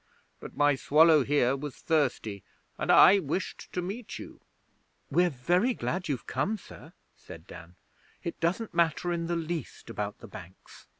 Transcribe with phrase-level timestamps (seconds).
[0.39, 2.43] But my Swallow here was thirsty,
[2.75, 4.39] and I wished to meet you.'
[5.11, 7.75] 'We're very glad you've come, sir,' said Dan.
[8.23, 10.87] 'It doesn't matter in the least about the banks.'